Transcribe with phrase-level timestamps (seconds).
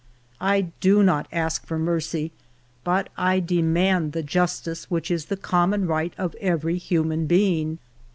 [0.57, 2.31] "I do not ask for mercy,
[2.83, 7.77] but I demand the jus tice which is the common right of every human being.